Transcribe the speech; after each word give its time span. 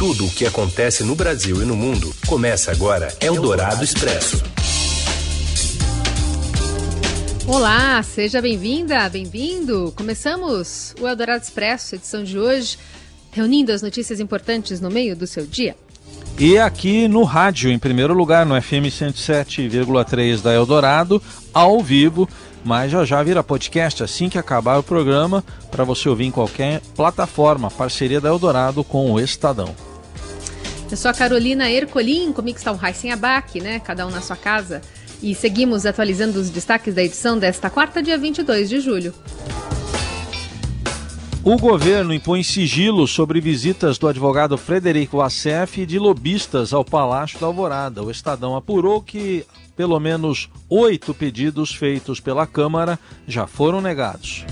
Tudo 0.00 0.24
o 0.24 0.30
que 0.30 0.46
acontece 0.46 1.04
no 1.04 1.14
Brasil 1.14 1.60
e 1.62 1.66
no 1.66 1.76
mundo 1.76 2.10
começa 2.26 2.72
agora 2.72 3.14
Eldorado 3.20 3.84
Expresso. 3.84 4.42
Olá, 7.46 8.02
seja 8.02 8.40
bem-vinda, 8.40 9.06
bem-vindo. 9.10 9.92
Começamos 9.94 10.94
o 10.98 11.06
Eldorado 11.06 11.44
Expresso, 11.44 11.96
edição 11.96 12.24
de 12.24 12.38
hoje, 12.38 12.78
reunindo 13.30 13.72
as 13.72 13.82
notícias 13.82 14.20
importantes 14.20 14.80
no 14.80 14.90
meio 14.90 15.14
do 15.14 15.26
seu 15.26 15.44
dia. 15.44 15.76
E 16.38 16.56
aqui 16.56 17.06
no 17.06 17.22
rádio, 17.22 17.70
em 17.70 17.78
primeiro 17.78 18.14
lugar, 18.14 18.46
no 18.46 18.58
FM 18.58 18.88
107,3 18.88 20.40
da 20.40 20.54
Eldorado, 20.54 21.22
ao 21.52 21.82
vivo, 21.82 22.26
mas 22.64 22.90
já 22.90 23.04
já 23.04 23.22
vira 23.22 23.44
podcast 23.44 24.02
assim 24.02 24.30
que 24.30 24.38
acabar 24.38 24.78
o 24.78 24.82
programa, 24.82 25.44
para 25.70 25.84
você 25.84 26.08
ouvir 26.08 26.24
em 26.24 26.30
qualquer 26.30 26.80
plataforma, 26.96 27.70
parceria 27.70 28.18
da 28.18 28.30
Eldorado 28.30 28.82
com 28.82 29.12
o 29.12 29.20
Estadão. 29.20 29.89
Eu 30.90 30.96
sou 30.96 31.08
a 31.08 31.14
Carolina 31.14 31.70
Ercolim, 31.70 32.32
comigo 32.32 32.58
está 32.58 32.72
o 32.72 32.76
Raíssen 32.76 33.12
Abac, 33.12 33.60
né? 33.60 33.78
Cada 33.78 34.04
um 34.06 34.10
na 34.10 34.20
sua 34.20 34.34
casa. 34.34 34.82
E 35.22 35.36
seguimos 35.36 35.86
atualizando 35.86 36.40
os 36.40 36.50
destaques 36.50 36.92
da 36.94 37.02
edição 37.02 37.38
desta 37.38 37.70
quarta, 37.70 38.02
dia 38.02 38.18
22 38.18 38.68
de 38.68 38.80
julho. 38.80 39.14
O 41.44 41.56
governo 41.56 42.12
impõe 42.12 42.42
sigilo 42.42 43.06
sobre 43.06 43.40
visitas 43.40 43.98
do 43.98 44.08
advogado 44.08 44.58
Frederico 44.58 45.20
Assef 45.20 45.80
e 45.80 45.86
de 45.86 45.98
lobistas 45.98 46.72
ao 46.72 46.84
Palácio 46.84 47.38
da 47.38 47.46
Alvorada. 47.46 48.02
O 48.02 48.10
Estadão 48.10 48.56
apurou 48.56 49.00
que 49.00 49.46
pelo 49.76 49.98
menos 50.00 50.50
oito 50.68 51.14
pedidos 51.14 51.72
feitos 51.72 52.18
pela 52.18 52.46
Câmara 52.48 52.98
já 53.28 53.46
foram 53.46 53.80
negados. 53.80 54.44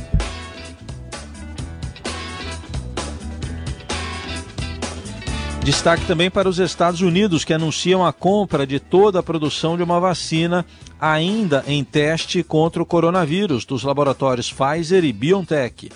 Destaque 5.69 6.07
também 6.07 6.31
para 6.31 6.49
os 6.49 6.59
Estados 6.59 7.03
Unidos, 7.03 7.45
que 7.45 7.53
anunciam 7.53 8.03
a 8.07 8.11
compra 8.11 8.67
de 8.67 8.81
toda 8.81 9.19
a 9.19 9.23
produção 9.23 9.77
de 9.77 9.83
uma 9.83 10.01
vacina 10.01 10.65
ainda 10.99 11.63
em 11.67 11.85
teste 11.85 12.43
contra 12.43 12.83
o 12.83 12.87
coronavírus 12.87 13.67
dos 13.67 13.83
laboratórios 13.83 14.51
Pfizer 14.51 15.05
e 15.05 15.13
BioNTech. 15.13 15.93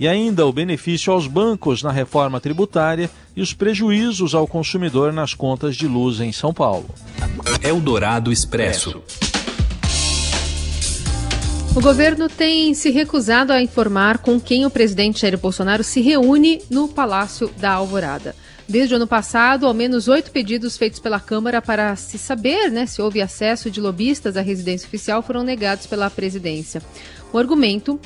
E 0.00 0.08
ainda 0.08 0.46
o 0.46 0.52
benefício 0.52 1.12
aos 1.12 1.26
bancos 1.26 1.82
na 1.82 1.92
reforma 1.92 2.40
tributária 2.40 3.10
e 3.36 3.42
os 3.42 3.52
prejuízos 3.52 4.34
ao 4.34 4.46
consumidor 4.46 5.12
nas 5.12 5.34
contas 5.34 5.76
de 5.76 5.86
luz 5.86 6.18
em 6.18 6.32
São 6.32 6.54
Paulo. 6.54 6.88
Eldorado 7.62 8.32
Expresso. 8.32 9.02
O 11.74 11.80
governo 11.80 12.28
tem 12.28 12.74
se 12.74 12.90
recusado 12.90 13.50
a 13.50 13.62
informar 13.62 14.18
com 14.18 14.38
quem 14.38 14.66
o 14.66 14.70
presidente 14.70 15.22
Jair 15.22 15.38
Bolsonaro 15.38 15.82
se 15.82 16.02
reúne 16.02 16.60
no 16.68 16.86
Palácio 16.86 17.50
da 17.56 17.72
Alvorada. 17.72 18.36
Desde 18.68 18.92
o 18.92 18.96
ano 18.96 19.06
passado, 19.06 19.66
ao 19.66 19.72
menos 19.72 20.06
oito 20.06 20.30
pedidos 20.30 20.76
feitos 20.76 21.00
pela 21.00 21.18
Câmara 21.18 21.62
para 21.62 21.96
se 21.96 22.18
saber 22.18 22.70
né, 22.70 22.84
se 22.84 23.00
houve 23.00 23.22
acesso 23.22 23.70
de 23.70 23.80
lobistas 23.80 24.36
à 24.36 24.42
residência 24.42 24.86
oficial 24.86 25.22
foram 25.22 25.42
negados 25.42 25.86
pela 25.86 26.10
presidência. 26.10 26.82
O 27.32 27.38
argumento 27.38 27.98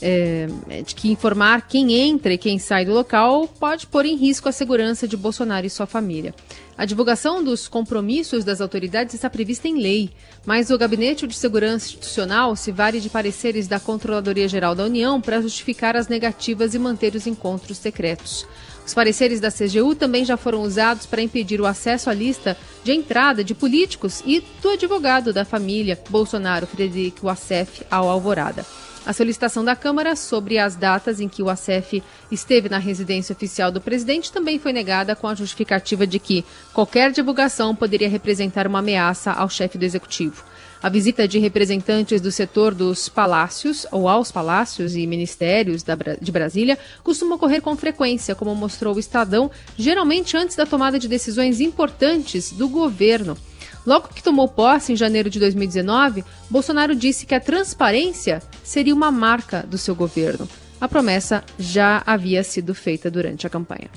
é, 0.00 0.46
de 0.84 0.94
que 0.94 1.10
informar 1.10 1.66
quem 1.66 1.92
entra 1.92 2.32
e 2.32 2.38
quem 2.38 2.58
sai 2.58 2.84
do 2.84 2.92
local 2.92 3.48
pode 3.58 3.86
pôr 3.86 4.06
em 4.06 4.16
risco 4.16 4.48
a 4.48 4.52
segurança 4.52 5.08
de 5.08 5.16
Bolsonaro 5.16 5.66
e 5.66 5.70
sua 5.70 5.86
família. 5.86 6.34
A 6.76 6.84
divulgação 6.84 7.42
dos 7.42 7.66
compromissos 7.66 8.44
das 8.44 8.60
autoridades 8.60 9.14
está 9.14 9.28
prevista 9.28 9.66
em 9.66 9.80
lei, 9.80 10.10
mas 10.46 10.70
o 10.70 10.78
Gabinete 10.78 11.26
de 11.26 11.34
Segurança 11.34 11.86
Institucional 11.86 12.54
se 12.54 12.70
vale 12.70 13.00
de 13.00 13.10
pareceres 13.10 13.66
da 13.66 13.80
Controladoria 13.80 14.46
Geral 14.46 14.76
da 14.76 14.84
União 14.84 15.20
para 15.20 15.42
justificar 15.42 15.96
as 15.96 16.06
negativas 16.06 16.74
e 16.74 16.78
manter 16.78 17.16
os 17.16 17.26
encontros 17.26 17.78
secretos. 17.78 18.46
Os 18.86 18.94
pareceres 18.94 19.40
da 19.40 19.50
CGU 19.50 19.94
também 19.96 20.24
já 20.24 20.36
foram 20.36 20.62
usados 20.62 21.04
para 21.04 21.20
impedir 21.20 21.60
o 21.60 21.66
acesso 21.66 22.08
à 22.08 22.14
lista 22.14 22.56
de 22.84 22.92
entrada 22.92 23.42
de 23.42 23.54
políticos 23.54 24.22
e 24.24 24.42
do 24.62 24.70
advogado 24.70 25.32
da 25.32 25.44
família 25.44 26.00
Bolsonaro, 26.08 26.66
Frederico 26.66 27.26
Wassef, 27.26 27.82
ao 27.90 28.08
Alvorada. 28.08 28.64
A 29.08 29.12
solicitação 29.14 29.64
da 29.64 29.74
Câmara 29.74 30.14
sobre 30.14 30.58
as 30.58 30.76
datas 30.76 31.18
em 31.18 31.30
que 31.30 31.42
o 31.42 31.48
ACF 31.48 32.02
esteve 32.30 32.68
na 32.68 32.76
residência 32.76 33.32
oficial 33.32 33.72
do 33.72 33.80
presidente 33.80 34.30
também 34.30 34.58
foi 34.58 34.70
negada 34.70 35.16
com 35.16 35.26
a 35.26 35.34
justificativa 35.34 36.06
de 36.06 36.18
que 36.18 36.44
qualquer 36.74 37.10
divulgação 37.10 37.74
poderia 37.74 38.06
representar 38.06 38.66
uma 38.66 38.80
ameaça 38.80 39.32
ao 39.32 39.48
chefe 39.48 39.78
do 39.78 39.84
executivo. 39.86 40.44
A 40.82 40.90
visita 40.90 41.26
de 41.26 41.38
representantes 41.38 42.20
do 42.20 42.30
setor 42.30 42.74
dos 42.74 43.08
palácios 43.08 43.86
ou 43.90 44.10
aos 44.10 44.30
palácios 44.30 44.94
e 44.94 45.06
ministérios 45.06 45.82
de 46.20 46.30
Brasília 46.30 46.78
costuma 47.02 47.36
ocorrer 47.36 47.62
com 47.62 47.74
frequência, 47.74 48.34
como 48.34 48.54
mostrou 48.54 48.94
o 48.94 49.00
Estadão, 49.00 49.50
geralmente 49.78 50.36
antes 50.36 50.54
da 50.54 50.66
tomada 50.66 50.98
de 50.98 51.08
decisões 51.08 51.62
importantes 51.62 52.52
do 52.52 52.68
governo. 52.68 53.38
Logo 53.88 54.08
que 54.08 54.22
tomou 54.22 54.46
posse 54.46 54.92
em 54.92 54.96
janeiro 54.96 55.30
de 55.30 55.40
2019, 55.40 56.22
Bolsonaro 56.50 56.94
disse 56.94 57.24
que 57.24 57.34
a 57.34 57.40
transparência 57.40 58.42
seria 58.62 58.94
uma 58.94 59.10
marca 59.10 59.62
do 59.62 59.78
seu 59.78 59.94
governo. 59.94 60.46
A 60.78 60.86
promessa 60.86 61.42
já 61.58 62.02
havia 62.04 62.44
sido 62.44 62.74
feita 62.74 63.10
durante 63.10 63.46
a 63.46 63.50
campanha. 63.50 63.88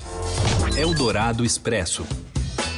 Eldorado 0.78 1.44
Expresso. 1.44 2.06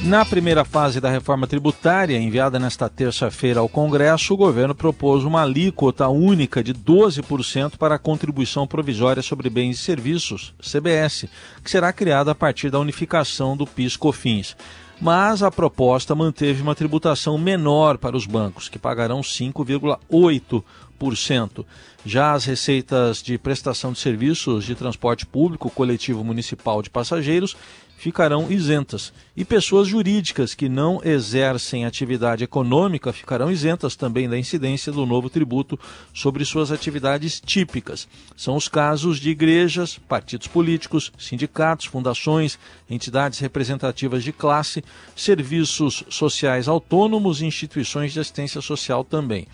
Na 0.01 0.25
primeira 0.25 0.65
fase 0.65 0.99
da 0.99 1.09
reforma 1.09 1.47
tributária, 1.47 2.17
enviada 2.17 2.59
nesta 2.59 2.89
terça-feira 2.89 3.61
ao 3.61 3.69
Congresso, 3.69 4.33
o 4.33 4.37
governo 4.37 4.75
propôs 4.75 5.23
uma 5.23 5.41
alíquota 5.41 6.09
única 6.09 6.61
de 6.61 6.73
12% 6.73 7.77
para 7.77 7.95
a 7.95 7.99
contribuição 7.99 8.67
provisória 8.67 9.23
sobre 9.23 9.49
bens 9.49 9.79
e 9.79 9.81
serviços, 9.81 10.53
CBS, 10.61 11.29
que 11.63 11.71
será 11.71 11.93
criada 11.93 12.31
a 12.31 12.35
partir 12.35 12.69
da 12.69 12.77
unificação 12.77 13.55
do 13.55 13.65
PIS/COFINS. 13.65 14.57
Mas 14.99 15.43
a 15.43 15.51
proposta 15.51 16.15
manteve 16.15 16.61
uma 16.61 16.73
tributação 16.73 17.37
menor 17.37 17.97
para 17.97 18.15
os 18.15 18.25
bancos, 18.25 18.69
que 18.69 18.79
pagarão 18.79 19.19
5,8%. 19.21 21.65
Já 22.05 22.31
as 22.33 22.45
receitas 22.45 23.21
de 23.21 23.37
prestação 23.37 23.91
de 23.91 23.99
serviços 23.99 24.63
de 24.63 24.73
transporte 24.73 25.25
público 25.25 25.69
coletivo 25.69 26.23
municipal 26.23 26.81
de 26.81 26.89
passageiros 26.89 27.57
ficarão 27.97 28.51
isentas. 28.51 29.11
E 29.35 29.43
pessoas 29.43 29.87
jurídicas 29.87 30.53
que 30.53 30.69
não 30.69 31.01
exercem 31.03 31.85
atividade 31.85 32.43
econômica 32.43 33.11
ficarão 33.11 33.51
isentas 33.51 33.95
também 33.95 34.29
da 34.29 34.37
incidência 34.37 34.91
do 34.91 35.05
novo 35.05 35.29
tributo 35.29 35.79
sobre 36.13 36.45
suas 36.45 36.71
atividades 36.71 37.41
típicas. 37.43 38.07
São 38.35 38.55
os 38.55 38.67
casos 38.67 39.19
de 39.19 39.29
igrejas, 39.29 39.97
partidos 39.97 40.47
políticos, 40.47 41.11
sindicatos, 41.17 41.85
fundações, 41.85 42.59
entidades 42.89 43.39
representativas 43.39 44.23
de 44.23 44.31
classe, 44.31 44.83
serviços 45.15 46.03
sociais 46.09 46.67
autônomos 46.67 47.41
e 47.41 47.45
instituições 47.45 48.13
de 48.13 48.19
assistência 48.19 48.61
social 48.61 49.03
também. 49.03 49.47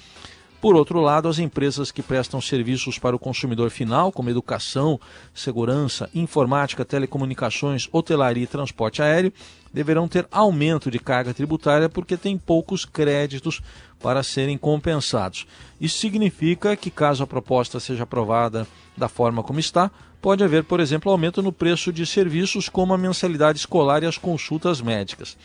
Por 0.61 0.75
outro 0.75 1.01
lado, 1.01 1.27
as 1.27 1.39
empresas 1.39 1.91
que 1.91 2.03
prestam 2.03 2.39
serviços 2.39 2.99
para 2.99 3.15
o 3.15 3.19
consumidor 3.19 3.71
final, 3.71 4.11
como 4.11 4.29
educação, 4.29 4.99
segurança, 5.33 6.07
informática, 6.13 6.85
telecomunicações, 6.85 7.89
hotelaria 7.91 8.43
e 8.43 8.47
transporte 8.47 9.01
aéreo, 9.01 9.33
deverão 9.73 10.07
ter 10.07 10.27
aumento 10.31 10.91
de 10.91 10.99
carga 10.99 11.33
tributária 11.33 11.89
porque 11.89 12.15
têm 12.15 12.37
poucos 12.37 12.85
créditos 12.85 13.59
para 13.99 14.21
serem 14.21 14.55
compensados. 14.55 15.47
Isso 15.79 15.97
significa 15.97 16.75
que, 16.75 16.91
caso 16.91 17.23
a 17.23 17.27
proposta 17.27 17.79
seja 17.79 18.03
aprovada 18.03 18.67
da 18.95 19.09
forma 19.09 19.41
como 19.41 19.59
está, 19.59 19.89
pode 20.21 20.43
haver, 20.43 20.63
por 20.63 20.79
exemplo, 20.79 21.11
aumento 21.11 21.41
no 21.41 21.51
preço 21.51 21.91
de 21.91 22.05
serviços 22.05 22.69
como 22.69 22.93
a 22.93 22.99
mensalidade 22.99 23.57
escolar 23.57 24.03
e 24.03 24.05
as 24.05 24.17
consultas 24.17 24.79
médicas. 24.79 25.35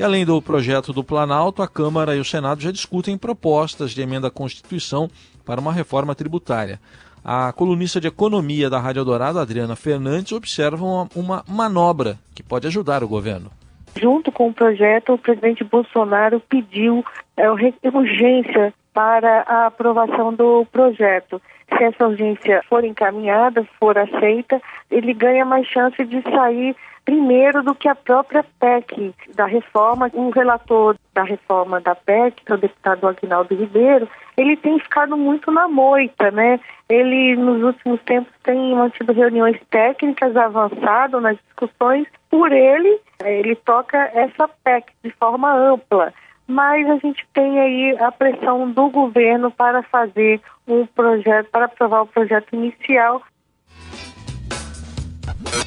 E 0.00 0.02
além 0.02 0.24
do 0.24 0.40
projeto 0.40 0.94
do 0.94 1.04
Planalto, 1.04 1.62
a 1.62 1.68
Câmara 1.68 2.16
e 2.16 2.20
o 2.20 2.24
Senado 2.24 2.62
já 2.62 2.72
discutem 2.72 3.18
propostas 3.18 3.90
de 3.90 4.00
emenda 4.00 4.28
à 4.28 4.30
Constituição 4.30 5.10
para 5.44 5.60
uma 5.60 5.74
reforma 5.74 6.14
tributária. 6.14 6.80
A 7.22 7.52
colunista 7.52 8.00
de 8.00 8.08
economia 8.08 8.70
da 8.70 8.78
Rádio 8.78 9.04
Dourado, 9.04 9.38
Adriana 9.38 9.76
Fernandes, 9.76 10.32
observa 10.32 10.82
uma, 10.82 11.06
uma 11.14 11.44
manobra 11.46 12.16
que 12.34 12.42
pode 12.42 12.66
ajudar 12.66 13.04
o 13.04 13.08
governo. 13.08 13.50
Junto 13.94 14.32
com 14.32 14.48
o 14.48 14.54
projeto, 14.54 15.12
o 15.12 15.18
presidente 15.18 15.62
Bolsonaro 15.64 16.40
pediu 16.48 17.04
é, 17.36 17.50
urgência 17.50 18.72
para 18.94 19.42
a 19.42 19.66
aprovação 19.66 20.32
do 20.32 20.64
projeto. 20.72 21.42
Se 21.76 21.84
essa 21.84 22.06
urgência 22.06 22.62
for 22.70 22.84
encaminhada, 22.84 23.68
for 23.78 23.98
aceita, 23.98 24.62
ele 24.90 25.12
ganha 25.12 25.44
mais 25.44 25.66
chance 25.66 26.02
de 26.06 26.22
sair 26.22 26.74
primeiro 27.10 27.64
do 27.64 27.74
que 27.74 27.88
a 27.88 27.94
própria 27.96 28.44
PEC 28.60 29.12
da 29.34 29.44
reforma. 29.44 30.08
O 30.14 30.30
relator 30.30 30.94
da 31.12 31.24
reforma 31.24 31.80
da 31.80 31.92
PEC, 31.92 32.44
que 32.44 32.52
é 32.52 32.54
o 32.54 32.58
deputado 32.58 33.08
Aguinaldo 33.08 33.52
Ribeiro, 33.52 34.08
ele 34.36 34.56
tem 34.56 34.78
ficado 34.78 35.16
muito 35.16 35.50
na 35.50 35.66
moita, 35.66 36.30
né? 36.30 36.60
Ele, 36.88 37.34
nos 37.34 37.64
últimos 37.64 38.00
tempos, 38.02 38.32
tem 38.44 38.76
mantido 38.76 39.12
reuniões 39.12 39.60
técnicas, 39.70 40.36
avançado 40.36 41.20
nas 41.20 41.36
discussões. 41.38 42.06
Por 42.30 42.52
ele, 42.52 43.00
ele 43.24 43.56
toca 43.56 43.98
essa 44.14 44.46
PEC 44.62 44.92
de 45.02 45.10
forma 45.10 45.52
ampla 45.52 46.14
mas 46.46 46.84
a 46.90 46.96
gente 46.96 47.24
tem 47.32 47.60
aí 47.60 47.96
a 48.00 48.10
pressão 48.10 48.72
do 48.72 48.90
governo 48.90 49.52
para 49.52 49.84
fazer 49.84 50.40
um 50.66 50.84
projeto, 50.84 51.48
para 51.48 51.66
aprovar 51.66 52.02
o 52.02 52.08
projeto 52.08 52.56
inicial 52.56 53.22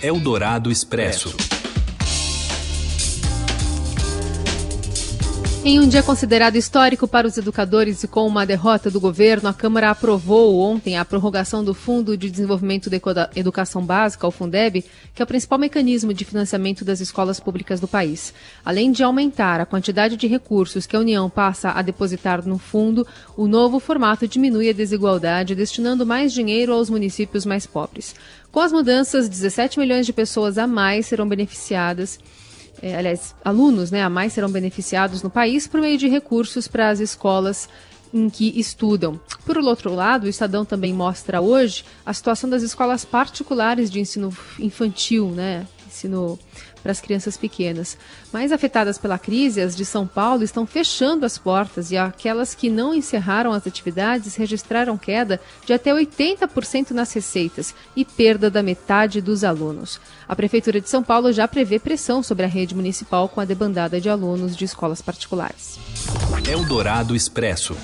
Eldorado 0.02 0.70
Expresso. 0.72 1.36
Em 5.66 5.80
um 5.80 5.88
dia 5.88 6.04
considerado 6.04 6.58
histórico 6.58 7.08
para 7.08 7.26
os 7.26 7.38
educadores 7.38 8.04
e 8.04 8.08
com 8.08 8.28
uma 8.28 8.46
derrota 8.46 8.92
do 8.92 9.00
governo, 9.00 9.48
a 9.48 9.54
Câmara 9.54 9.92
aprovou 9.92 10.60
ontem 10.60 10.98
a 10.98 11.06
prorrogação 11.06 11.64
do 11.64 11.74
Fundo 11.74 12.18
de 12.18 12.30
Desenvolvimento 12.30 12.90
da 12.90 13.30
Educação 13.34 13.82
Básica, 13.82 14.28
o 14.28 14.32
Fundeb, 14.32 14.84
que 15.16 15.22
é 15.22 15.24
o 15.24 15.28
principal 15.28 15.58
mecanismo 15.58 16.14
de 16.14 16.26
financiamento 16.26 16.84
das 16.84 17.00
escolas 17.00 17.40
públicas 17.40 17.80
do 17.80 17.88
país. 17.88 18.34
Além 18.66 18.92
de 18.92 19.04
aumentar 19.04 19.62
a 19.62 19.66
quantidade 19.66 20.18
de 20.18 20.28
recursos 20.28 20.86
que 20.86 20.98
a 20.98 21.00
União 21.00 21.30
passa 21.30 21.70
a 21.70 21.82
depositar 21.82 22.46
no 22.46 22.58
fundo, 22.58 23.08
o 23.38 23.48
novo 23.48 23.80
formato 23.80 24.28
diminui 24.28 24.70
a 24.70 24.74
desigualdade, 24.74 25.56
destinando 25.56 26.06
mais 26.06 26.34
dinheiro 26.34 26.74
aos 26.74 26.90
municípios 26.90 27.46
mais 27.46 27.66
pobres. 27.66 28.14
Com 28.52 28.60
as 28.60 28.74
mudanças, 28.74 29.30
17 29.30 29.80
milhões 29.80 30.06
de 30.06 30.12
pessoas 30.12 30.58
a 30.58 30.68
mais 30.68 31.06
serão 31.06 31.26
beneficiadas 31.26 32.20
é, 32.84 32.98
aliás, 32.98 33.34
alunos 33.46 33.92
né, 33.92 34.04
a 34.04 34.10
mais 34.10 34.34
serão 34.34 34.52
beneficiados 34.52 35.24
no 35.24 35.30
país 35.30 35.66
por 35.66 35.80
meio 35.80 35.98
de 35.98 36.10
recursos 36.10 36.68
para 36.68 36.90
as 36.90 37.00
escolas 37.00 37.70
em 38.14 38.30
que 38.30 38.60
estudam. 38.60 39.18
Por 39.46 39.58
outro 39.58 39.96
lado, 39.96 40.26
o 40.26 40.30
Estadão 40.30 40.66
também 40.66 40.94
mostra 40.94 41.40
hoje 41.40 41.86
a 42.06 42.14
situação 42.14 42.50
das 42.50 42.62
escolas 42.62 43.06
particulares 43.06 43.90
de 43.90 44.02
ensino 44.02 44.36
infantil, 44.60 45.32
né? 45.32 45.66
Ensino 45.88 46.38
para 46.84 46.92
as 46.92 47.02
crianças 47.02 47.38
pequenas. 47.38 47.98
Mais 48.32 48.52
afetadas 48.52 48.98
pela 48.98 49.18
crise, 49.18 49.62
as 49.62 49.76
de 49.76 49.86
São 49.86 50.06
Paulo 50.06 50.44
estão 50.44 50.68
fechando 50.68 51.26
as 51.26 51.38
portas 51.38 51.90
e 51.90 51.98
aquelas 51.98 52.54
que 52.54 52.70
não 52.70 52.94
encerraram 52.94 53.54
as 53.54 53.66
atividades 53.66 54.36
registraram 54.36 54.98
queda 54.98 55.40
de 55.66 55.74
até 55.74 55.92
80% 55.92 56.92
nas 56.92 57.12
receitas 57.14 57.74
e 57.96 58.04
perda 58.04 58.52
da 58.52 58.62
metade 58.62 59.22
dos 59.22 59.44
alunos. 59.44 60.00
A 60.28 60.36
Prefeitura 60.36 60.82
de 60.82 60.90
São 60.90 61.02
Paulo 61.02 61.32
já 61.32 61.48
prevê 61.48 61.80
pressão 61.80 62.22
sobre 62.22 62.46
a 62.46 62.50
rede 62.50 62.76
municipal 62.76 63.30
com 63.30 63.40
a 63.40 63.46
debandada 63.46 64.02
de 64.02 64.10
alunos 64.10 64.56
de 64.56 64.66
escolas 64.66 65.02
particulares. 65.02 65.80
Eldorado 66.48 67.16
Expresso. 67.16 67.76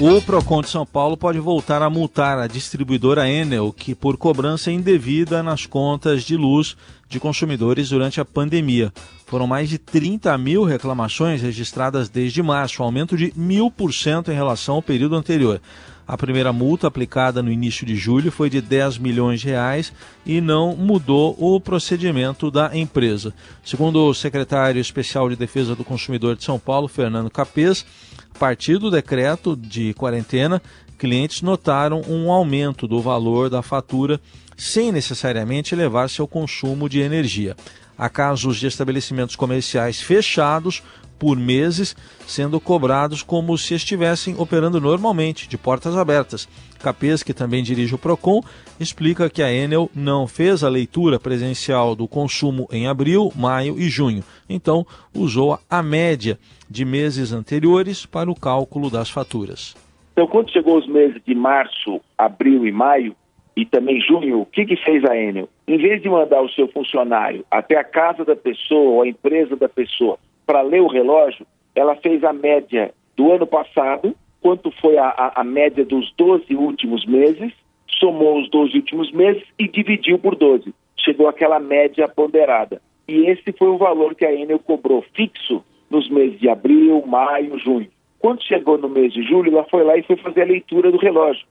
O 0.00 0.20
Procon 0.22 0.62
de 0.62 0.68
São 0.68 0.86
Paulo 0.86 1.16
pode 1.16 1.38
voltar 1.38 1.82
a 1.82 1.90
multar 1.90 2.38
a 2.38 2.46
distribuidora 2.46 3.28
Enel, 3.28 3.72
que 3.72 3.94
por 3.94 4.16
cobrança 4.16 4.70
indevida 4.70 5.42
nas 5.42 5.66
contas 5.66 6.24
de 6.24 6.36
luz 6.36 6.76
de 7.12 7.20
consumidores 7.20 7.90
durante 7.90 8.20
a 8.20 8.24
pandemia. 8.24 8.92
Foram 9.26 9.46
mais 9.46 9.68
de 9.68 9.78
30 9.78 10.36
mil 10.38 10.64
reclamações 10.64 11.40
registradas 11.40 12.08
desde 12.08 12.42
março, 12.42 12.82
um 12.82 12.86
aumento 12.86 13.16
de 13.16 13.32
mil 13.36 13.70
por 13.70 13.92
cento 13.92 14.32
em 14.32 14.34
relação 14.34 14.76
ao 14.76 14.82
período 14.82 15.14
anterior. 15.14 15.60
A 16.06 16.16
primeira 16.16 16.52
multa 16.52 16.88
aplicada 16.88 17.42
no 17.42 17.50
início 17.50 17.86
de 17.86 17.94
julho 17.94 18.32
foi 18.32 18.50
de 18.50 18.60
10 18.60 18.98
milhões 18.98 19.40
de 19.40 19.46
reais 19.46 19.92
e 20.26 20.40
não 20.40 20.74
mudou 20.74 21.36
o 21.38 21.60
procedimento 21.60 22.50
da 22.50 22.76
empresa. 22.76 23.32
Segundo 23.64 24.04
o 24.04 24.14
secretário 24.14 24.80
especial 24.80 25.28
de 25.30 25.36
Defesa 25.36 25.76
do 25.76 25.84
Consumidor 25.84 26.36
de 26.36 26.44
São 26.44 26.58
Paulo, 26.58 26.88
Fernando 26.88 27.30
Capês, 27.30 27.86
a 28.34 28.38
partir 28.38 28.78
do 28.78 28.90
decreto 28.90 29.56
de 29.56 29.94
quarentena, 29.94 30.60
clientes 30.98 31.42
notaram 31.42 32.02
um 32.08 32.30
aumento 32.30 32.86
do 32.86 33.00
valor 33.00 33.50
da 33.50 33.62
fatura 33.62 34.20
sem 34.56 34.92
necessariamente 34.92 35.74
elevar 35.74 36.08
seu 36.08 36.26
consumo 36.26 36.88
de 36.88 37.00
energia. 37.00 37.56
Há 37.96 38.08
casos 38.08 38.58
de 38.58 38.66
estabelecimentos 38.66 39.36
comerciais 39.36 40.00
fechados 40.00 40.82
por 41.22 41.36
meses, 41.36 41.94
sendo 42.26 42.58
cobrados 42.58 43.22
como 43.22 43.56
se 43.56 43.74
estivessem 43.74 44.34
operando 44.36 44.80
normalmente, 44.80 45.46
de 45.46 45.56
portas 45.56 45.96
abertas. 45.96 46.48
Capês, 46.80 47.22
que 47.22 47.32
também 47.32 47.62
dirige 47.62 47.94
o 47.94 47.98
PROCON, 47.98 48.42
explica 48.80 49.30
que 49.30 49.40
a 49.40 49.52
Enel 49.52 49.88
não 49.94 50.26
fez 50.26 50.64
a 50.64 50.68
leitura 50.68 51.20
presencial 51.20 51.94
do 51.94 52.08
consumo 52.08 52.68
em 52.72 52.88
abril, 52.88 53.32
maio 53.36 53.78
e 53.78 53.88
junho, 53.88 54.24
então 54.48 54.84
usou 55.14 55.60
a 55.70 55.80
média 55.80 56.40
de 56.68 56.84
meses 56.84 57.30
anteriores 57.30 58.04
para 58.04 58.28
o 58.28 58.34
cálculo 58.34 58.90
das 58.90 59.08
faturas. 59.08 59.76
Então, 60.12 60.26
quando 60.26 60.50
chegou 60.50 60.76
os 60.76 60.86
meses 60.86 61.20
de 61.26 61.34
março, 61.34 62.00
abril 62.16 62.66
e 62.66 62.72
maio, 62.72 63.16
e 63.56 63.64
também 63.66 64.00
junho, 64.00 64.40
o 64.40 64.46
que, 64.46 64.64
que 64.64 64.76
fez 64.76 65.04
a 65.04 65.16
Enel? 65.16 65.48
Em 65.66 65.76
vez 65.76 66.00
de 66.00 66.08
mandar 66.08 66.40
o 66.42 66.48
seu 66.50 66.68
funcionário 66.68 67.44
até 67.50 67.76
a 67.76 67.84
casa 67.84 68.24
da 68.24 68.36
pessoa 68.36 68.90
ou 68.90 69.02
a 69.02 69.08
empresa 69.08 69.56
da 69.56 69.68
pessoa 69.68 70.18
para 70.46 70.62
ler 70.62 70.80
o 70.80 70.88
relógio, 70.88 71.46
ela 71.74 71.94
fez 71.96 72.24
a 72.24 72.32
média 72.32 72.92
do 73.16 73.30
ano 73.32 73.46
passado, 73.46 74.14
quanto 74.40 74.70
foi 74.80 74.96
a, 74.96 75.08
a, 75.08 75.40
a 75.40 75.44
média 75.44 75.84
dos 75.84 76.12
12 76.16 76.54
últimos 76.54 77.06
meses, 77.06 77.52
somou 77.98 78.40
os 78.40 78.50
12 78.50 78.76
últimos 78.76 79.12
meses 79.12 79.42
e 79.58 79.68
dividiu 79.68 80.18
por 80.18 80.34
12. 80.34 80.74
Chegou 80.96 81.28
aquela 81.28 81.60
média 81.60 82.08
ponderada. 82.08 82.80
E 83.06 83.26
esse 83.26 83.52
foi 83.52 83.68
o 83.68 83.78
valor 83.78 84.14
que 84.14 84.24
a 84.24 84.32
Enel 84.32 84.58
cobrou 84.58 85.04
fixo 85.14 85.62
nos 85.90 86.08
meses 86.08 86.38
de 86.40 86.48
abril, 86.48 87.04
maio, 87.06 87.58
junho. 87.58 87.88
Quando 88.22 88.40
chegou 88.44 88.78
no 88.78 88.88
mês 88.88 89.12
de 89.12 89.20
julho, 89.24 89.52
ela 89.52 89.64
foi 89.64 89.82
lá 89.82 89.96
e 89.96 90.04
foi 90.04 90.14
fazer 90.16 90.42
a 90.42 90.46
leitura 90.46 90.92
do 90.92 90.96
relógio. 90.96 91.44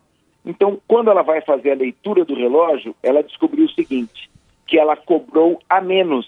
Então, 0.46 0.80
quando 0.88 1.12
ela 1.12 1.22
vai 1.22 1.42
fazer 1.42 1.72
a 1.72 1.76
leitura 1.76 2.24
do 2.24 2.34
relógio, 2.34 2.96
ela 3.04 3.22
descobriu 3.22 3.66
o 3.66 3.72
seguinte, 3.72 4.32
que 4.66 4.80
ela 4.80 4.96
cobrou 4.96 5.60
a 5.70 5.82
menos 5.82 6.26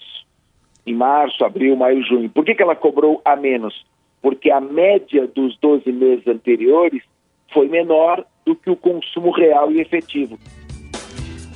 em 0.86 0.94
março, 0.94 1.42
abril, 1.46 1.74
maio, 1.76 2.04
junho. 2.04 2.28
Por 2.28 2.44
que, 2.44 2.54
que 2.54 2.62
ela 2.62 2.76
cobrou 2.76 3.22
a 3.24 3.34
menos? 3.34 3.86
Porque 4.20 4.50
a 4.50 4.60
média 4.60 5.26
dos 5.26 5.56
12 5.60 5.90
meses 5.90 6.26
anteriores 6.26 7.02
foi 7.50 7.66
menor 7.66 8.22
do 8.44 8.54
que 8.54 8.68
o 8.68 8.76
consumo 8.76 9.30
real 9.30 9.72
e 9.72 9.80
efetivo. 9.80 10.38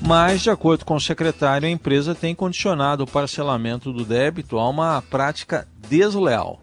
Mas, 0.01 0.43
de 0.43 0.49
acordo 0.49 0.87
com 0.87 0.95
o 0.95 1.01
secretário, 1.01 1.69
a 1.69 1.71
empresa 1.71 2.15
tem 2.15 2.35
condicionado 2.35 3.05
o 3.05 3.07
parcelamento 3.07 3.93
do 3.93 4.03
débito 4.03 4.59
a 4.59 4.67
uma 4.67 5.03
prática 5.03 5.69
desleal. 5.77 6.59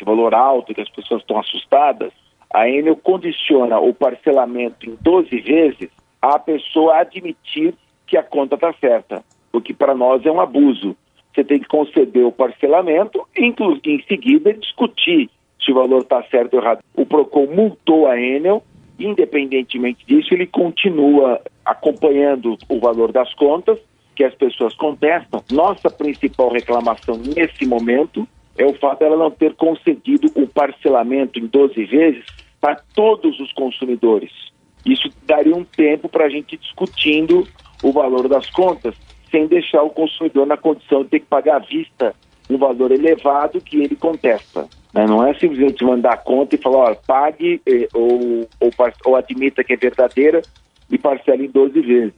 Esse 0.00 0.04
valor 0.06 0.34
alto 0.34 0.74
que 0.74 0.80
as 0.80 0.88
pessoas 0.88 1.20
estão 1.20 1.38
assustadas 1.38 2.10
a 2.50 2.66
Enel 2.68 2.96
condiciona 2.96 3.78
o 3.78 3.92
parcelamento 3.92 4.88
em 4.88 4.96
12 4.98 5.40
vezes 5.40 5.90
à 6.22 6.38
pessoa 6.38 6.96
admitir 6.96 7.74
que 8.06 8.16
a 8.16 8.22
conta 8.22 8.54
está 8.54 8.72
certa, 8.80 9.22
o 9.52 9.60
que 9.60 9.74
para 9.74 9.94
nós 9.94 10.24
é 10.24 10.32
um 10.32 10.40
abuso. 10.40 10.96
Você 11.32 11.44
tem 11.44 11.60
que 11.60 11.68
conceder 11.68 12.24
o 12.24 12.32
parcelamento 12.32 13.24
e, 13.36 13.44
em 13.44 14.02
seguida, 14.08 14.54
discutir 14.54 15.30
se 15.60 15.70
o 15.70 15.74
valor 15.74 16.00
está 16.00 16.22
certo 16.24 16.54
ou 16.54 16.62
errado. 16.62 16.80
O 16.94 17.04
PROCON 17.04 17.46
multou 17.46 18.08
a 18.08 18.18
Enel, 18.18 18.64
independentemente 18.98 20.04
disso, 20.06 20.32
ele 20.32 20.46
continua 20.46 21.40
acompanhando 21.64 22.56
o 22.68 22.80
valor 22.80 23.12
das 23.12 23.32
contas 23.34 23.78
que 24.16 24.24
as 24.24 24.34
pessoas 24.34 24.74
contestam. 24.74 25.44
Nossa 25.52 25.88
principal 25.88 26.50
reclamação 26.50 27.16
nesse 27.16 27.64
momento 27.64 28.26
é 28.60 28.66
o 28.66 28.74
fato 28.74 28.98
dela 28.98 29.16
não 29.16 29.30
ter 29.30 29.54
concedido 29.54 30.30
o 30.34 30.46
parcelamento 30.46 31.38
em 31.38 31.46
12 31.46 31.82
vezes 31.86 32.24
para 32.60 32.76
todos 32.94 33.40
os 33.40 33.50
consumidores. 33.54 34.30
Isso 34.84 35.08
daria 35.24 35.56
um 35.56 35.64
tempo 35.64 36.10
para 36.10 36.26
a 36.26 36.28
gente 36.28 36.58
discutindo 36.58 37.48
o 37.82 37.90
valor 37.90 38.28
das 38.28 38.50
contas, 38.50 38.94
sem 39.30 39.46
deixar 39.46 39.82
o 39.82 39.88
consumidor 39.88 40.46
na 40.46 40.58
condição 40.58 41.02
de 41.02 41.08
ter 41.08 41.20
que 41.20 41.26
pagar 41.26 41.56
à 41.56 41.58
vista 41.60 42.14
um 42.50 42.58
valor 42.58 42.92
elevado 42.92 43.62
que 43.62 43.82
ele 43.82 43.96
contesta. 43.96 44.68
Né? 44.92 45.06
Não 45.06 45.26
é 45.26 45.32
simplesmente 45.32 45.82
mandar 45.82 46.12
a 46.12 46.18
conta 46.18 46.54
e 46.54 46.58
falar, 46.58 46.96
pague 47.06 47.62
eh, 47.64 47.88
ou, 47.94 48.46
ou, 48.60 48.70
ou 49.06 49.16
admita 49.16 49.64
que 49.64 49.72
é 49.72 49.76
verdadeira 49.76 50.42
e 50.90 50.98
parcele 50.98 51.46
em 51.46 51.50
12 51.50 51.80
vezes. 51.80 52.14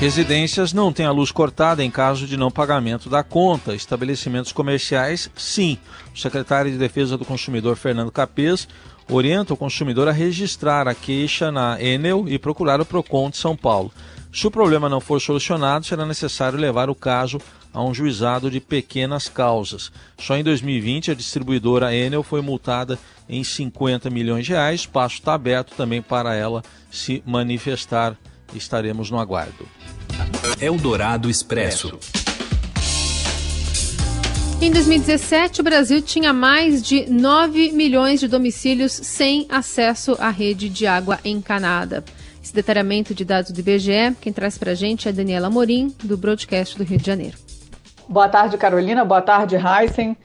Residências 0.00 0.72
não 0.72 0.92
têm 0.92 1.06
a 1.06 1.10
luz 1.10 1.32
cortada 1.32 1.82
em 1.82 1.90
caso 1.90 2.24
de 2.24 2.36
não 2.36 2.52
pagamento 2.52 3.10
da 3.10 3.24
conta. 3.24 3.74
Estabelecimentos 3.74 4.52
comerciais, 4.52 5.28
sim. 5.34 5.76
O 6.14 6.16
secretário 6.16 6.70
de 6.70 6.78
Defesa 6.78 7.18
do 7.18 7.24
Consumidor, 7.24 7.74
Fernando 7.74 8.12
Capês, 8.12 8.68
orienta 9.10 9.54
o 9.54 9.56
consumidor 9.56 10.06
a 10.06 10.12
registrar 10.12 10.86
a 10.86 10.94
queixa 10.94 11.50
na 11.50 11.82
Enel 11.82 12.26
e 12.28 12.38
procurar 12.38 12.80
o 12.80 12.86
PROCON 12.86 13.28
de 13.28 13.38
São 13.38 13.56
Paulo. 13.56 13.90
Se 14.32 14.46
o 14.46 14.52
problema 14.52 14.88
não 14.88 15.00
for 15.00 15.20
solucionado, 15.20 15.84
será 15.84 16.06
necessário 16.06 16.56
levar 16.56 16.88
o 16.88 16.94
caso 16.94 17.40
a 17.74 17.82
um 17.82 17.92
juizado 17.92 18.52
de 18.52 18.60
pequenas 18.60 19.28
causas. 19.28 19.90
Só 20.16 20.36
em 20.36 20.44
2020, 20.44 21.10
a 21.10 21.14
distribuidora 21.14 21.92
Enel 21.92 22.22
foi 22.22 22.40
multada 22.40 22.96
em 23.28 23.42
50 23.42 24.08
milhões 24.10 24.46
de 24.46 24.52
reais. 24.52 24.82
Espaço 24.82 25.16
está 25.16 25.34
aberto 25.34 25.74
também 25.76 26.00
para 26.00 26.36
ela 26.36 26.62
se 26.88 27.20
manifestar. 27.26 28.16
Estaremos 28.54 29.10
no 29.10 29.18
aguardo. 29.18 29.66
Eldorado 30.60 31.30
Expresso. 31.30 31.98
Em 34.60 34.72
2017, 34.72 35.60
o 35.60 35.64
Brasil 35.64 36.02
tinha 36.02 36.32
mais 36.32 36.82
de 36.82 37.08
9 37.08 37.70
milhões 37.70 38.18
de 38.18 38.26
domicílios 38.26 38.92
sem 38.92 39.46
acesso 39.48 40.16
à 40.18 40.30
rede 40.30 40.68
de 40.68 40.84
água 40.84 41.20
encanada. 41.24 42.04
Esse 42.42 42.52
detalhamento 42.52 43.14
de 43.14 43.24
dados 43.24 43.52
do 43.52 43.60
IBGE, 43.60 44.16
quem 44.20 44.32
traz 44.32 44.58
para 44.58 44.72
a 44.72 44.74
gente 44.74 45.08
é 45.08 45.12
Daniela 45.12 45.48
Morim, 45.48 45.94
do 46.02 46.16
Broadcast 46.16 46.76
do 46.76 46.82
Rio 46.82 46.98
de 46.98 47.06
Janeiro. 47.06 47.36
Boa 48.08 48.28
tarde, 48.28 48.56
Carolina. 48.56 49.04
Boa 49.04 49.22
tarde, 49.22 49.54
Heisen. 49.54 50.16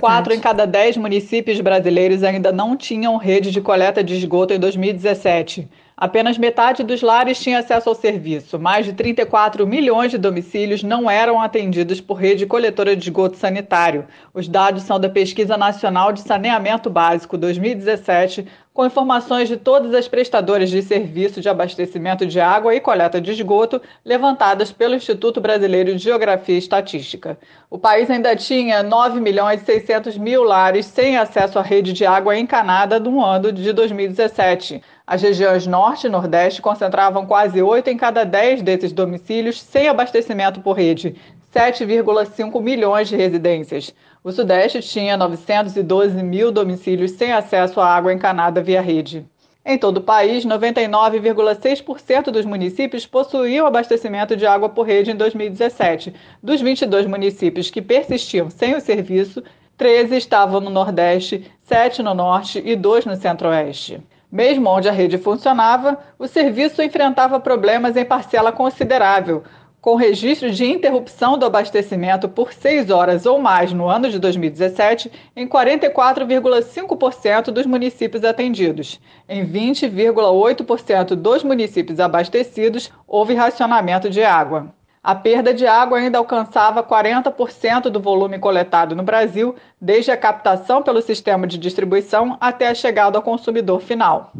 Quatro 0.00 0.32
em 0.32 0.40
cada 0.40 0.66
dez 0.66 0.96
municípios 0.96 1.60
brasileiros 1.60 2.22
ainda 2.22 2.50
não 2.50 2.76
tinham 2.76 3.16
rede 3.16 3.50
de 3.50 3.60
coleta 3.60 4.02
de 4.02 4.14
esgoto 4.14 4.54
em 4.54 4.58
2017. 4.58 5.68
Apenas 5.96 6.38
metade 6.38 6.82
dos 6.82 7.02
lares 7.02 7.38
tinha 7.38 7.58
acesso 7.58 7.88
ao 7.88 7.94
serviço. 7.94 8.58
Mais 8.58 8.86
de 8.86 8.92
34 8.92 9.66
milhões 9.66 10.10
de 10.10 10.18
domicílios 10.18 10.82
não 10.82 11.08
eram 11.08 11.40
atendidos 11.40 12.00
por 12.00 12.14
rede 12.14 12.46
coletora 12.46 12.96
de 12.96 13.04
esgoto 13.04 13.36
sanitário. 13.36 14.06
Os 14.34 14.48
dados 14.48 14.82
são 14.82 14.98
da 14.98 15.08
Pesquisa 15.08 15.56
Nacional 15.56 16.12
de 16.12 16.20
Saneamento 16.20 16.90
Básico 16.90 17.38
2017, 17.38 18.46
com 18.74 18.86
informações 18.86 19.48
de 19.48 19.56
todas 19.58 19.94
as 19.94 20.08
prestadoras 20.08 20.70
de 20.70 20.80
serviço 20.80 21.42
de 21.42 21.48
abastecimento 21.48 22.24
de 22.24 22.40
água 22.40 22.74
e 22.74 22.80
coleta 22.80 23.20
de 23.20 23.30
esgoto 23.30 23.80
levantadas 24.02 24.72
pelo 24.72 24.94
Instituto 24.94 25.42
Brasileiro 25.42 25.94
de 25.94 26.02
Geografia 26.02 26.54
e 26.54 26.58
Estatística. 26.58 27.38
O 27.68 27.78
país 27.78 28.08
ainda 28.08 28.34
tinha 28.34 28.82
9 28.82 29.20
milhões 29.20 29.60
e 29.60 29.66
600 29.66 30.16
mil 30.16 30.42
lares 30.42 30.86
sem 30.86 31.18
acesso 31.18 31.58
à 31.58 31.62
rede 31.62 31.92
de 31.92 32.06
água 32.06 32.38
encanada 32.38 32.98
no 32.98 33.22
ano 33.22 33.52
de 33.52 33.72
2017. 33.72 34.82
As 35.06 35.20
regiões 35.20 35.66
Norte 35.66 36.06
e 36.06 36.10
Nordeste 36.10 36.62
concentravam 36.62 37.26
quase 37.26 37.60
8 37.60 37.90
em 37.90 37.96
cada 37.98 38.24
10 38.24 38.62
desses 38.62 38.92
domicílios 38.92 39.60
sem 39.60 39.88
abastecimento 39.88 40.60
por 40.60 40.72
rede, 40.72 41.14
7,5 41.54 42.58
milhões 42.62 43.08
de 43.08 43.16
residências. 43.16 43.94
O 44.24 44.30
Sudeste 44.30 44.80
tinha 44.80 45.16
912 45.16 46.22
mil 46.22 46.52
domicílios 46.52 47.10
sem 47.10 47.32
acesso 47.32 47.80
à 47.80 47.88
água 47.88 48.12
encanada 48.12 48.62
via 48.62 48.80
rede. 48.80 49.26
Em 49.66 49.76
todo 49.76 49.96
o 49.96 50.02
país, 50.02 50.46
99,6% 50.46 52.30
dos 52.30 52.44
municípios 52.44 53.04
possuíam 53.04 53.66
abastecimento 53.66 54.36
de 54.36 54.46
água 54.46 54.68
por 54.68 54.86
rede 54.86 55.10
em 55.10 55.16
2017. 55.16 56.14
Dos 56.40 56.60
22 56.60 57.06
municípios 57.08 57.68
que 57.68 57.82
persistiam 57.82 58.48
sem 58.48 58.76
o 58.76 58.80
serviço, 58.80 59.42
13 59.76 60.16
estavam 60.16 60.60
no 60.60 60.70
Nordeste, 60.70 61.50
7 61.62 62.00
no 62.00 62.14
Norte 62.14 62.62
e 62.64 62.76
2 62.76 63.06
no 63.06 63.16
Centro-Oeste. 63.16 64.00
Mesmo 64.30 64.70
onde 64.70 64.88
a 64.88 64.92
rede 64.92 65.18
funcionava, 65.18 65.98
o 66.16 66.28
serviço 66.28 66.80
enfrentava 66.80 67.40
problemas 67.40 67.96
em 67.96 68.04
parcela 68.04 68.52
considerável, 68.52 69.42
com 69.82 69.96
registro 69.96 70.48
de 70.48 70.64
interrupção 70.64 71.36
do 71.36 71.44
abastecimento 71.44 72.28
por 72.28 72.52
seis 72.52 72.88
horas 72.88 73.26
ou 73.26 73.40
mais 73.40 73.72
no 73.72 73.88
ano 73.88 74.08
de 74.08 74.20
2017 74.20 75.10
em 75.34 75.48
44,5% 75.48 77.50
dos 77.50 77.66
municípios 77.66 78.22
atendidos. 78.22 79.00
Em 79.28 79.44
20,8% 79.44 81.16
dos 81.16 81.42
municípios 81.42 81.98
abastecidos, 81.98 82.92
houve 83.08 83.34
racionamento 83.34 84.08
de 84.08 84.22
água. 84.22 84.72
A 85.02 85.16
perda 85.16 85.52
de 85.52 85.66
água 85.66 85.98
ainda 85.98 86.16
alcançava 86.16 86.84
40% 86.84 87.90
do 87.90 87.98
volume 87.98 88.38
coletado 88.38 88.94
no 88.94 89.02
Brasil, 89.02 89.56
desde 89.80 90.12
a 90.12 90.16
captação 90.16 90.80
pelo 90.80 91.02
sistema 91.02 91.44
de 91.44 91.58
distribuição 91.58 92.36
até 92.40 92.68
a 92.68 92.74
chegada 92.74 93.18
ao 93.18 93.22
consumidor 93.22 93.80
final. 93.80 94.30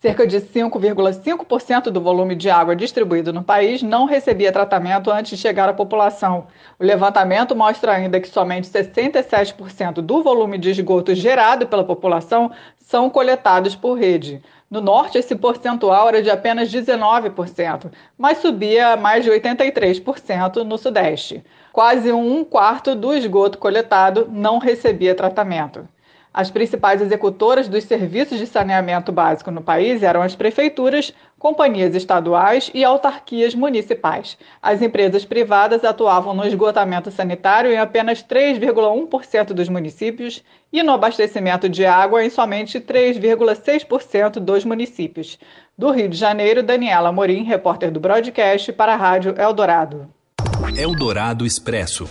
Cerca 0.00 0.26
de 0.26 0.40
5,5% 0.40 1.90
do 1.90 2.00
volume 2.00 2.34
de 2.34 2.48
água 2.48 2.74
distribuído 2.74 3.34
no 3.34 3.44
país 3.44 3.82
não 3.82 4.06
recebia 4.06 4.50
tratamento 4.50 5.10
antes 5.10 5.32
de 5.32 5.36
chegar 5.36 5.68
à 5.68 5.74
população. 5.74 6.46
O 6.78 6.84
levantamento 6.84 7.54
mostra 7.54 7.92
ainda 7.92 8.18
que 8.18 8.26
somente 8.26 8.66
67% 8.66 10.00
do 10.00 10.22
volume 10.22 10.56
de 10.56 10.70
esgoto 10.70 11.14
gerado 11.14 11.66
pela 11.66 11.84
população 11.84 12.50
são 12.78 13.10
coletados 13.10 13.76
por 13.76 13.98
rede. 13.98 14.42
No 14.70 14.80
norte, 14.80 15.18
esse 15.18 15.36
percentual 15.36 16.08
era 16.08 16.22
de 16.22 16.30
apenas 16.30 16.72
19%, 16.72 17.92
mas 18.16 18.38
subia 18.38 18.94
a 18.94 18.96
mais 18.96 19.22
de 19.22 19.30
83% 19.30 20.64
no 20.64 20.78
sudeste. 20.78 21.44
Quase 21.74 22.10
um 22.10 22.42
quarto 22.42 22.94
do 22.94 23.12
esgoto 23.12 23.58
coletado 23.58 24.26
não 24.32 24.56
recebia 24.56 25.14
tratamento. 25.14 25.86
As 26.32 26.48
principais 26.48 27.02
executoras 27.02 27.68
dos 27.68 27.82
serviços 27.82 28.38
de 28.38 28.46
saneamento 28.46 29.10
básico 29.10 29.50
no 29.50 29.60
país 29.60 30.00
eram 30.00 30.22
as 30.22 30.36
prefeituras, 30.36 31.12
companhias 31.36 31.92
estaduais 31.96 32.70
e 32.72 32.84
autarquias 32.84 33.52
municipais. 33.52 34.38
As 34.62 34.80
empresas 34.80 35.24
privadas 35.24 35.82
atuavam 35.82 36.32
no 36.32 36.46
esgotamento 36.46 37.10
sanitário 37.10 37.72
em 37.72 37.78
apenas 37.78 38.22
3,1% 38.22 39.46
dos 39.46 39.68
municípios 39.68 40.44
e 40.72 40.84
no 40.84 40.92
abastecimento 40.92 41.68
de 41.68 41.84
água 41.84 42.24
em 42.24 42.30
somente 42.30 42.78
3,6% 42.78 44.38
dos 44.38 44.64
municípios. 44.64 45.36
Do 45.76 45.90
Rio 45.90 46.08
de 46.08 46.16
Janeiro, 46.16 46.62
Daniela 46.62 47.10
Morim, 47.10 47.42
repórter 47.42 47.90
do 47.90 47.98
Broadcast, 47.98 48.72
para 48.72 48.92
a 48.92 48.96
Rádio 48.96 49.34
Eldorado. 49.36 50.08
Eldorado 50.76 51.44
Expresso. 51.44 52.08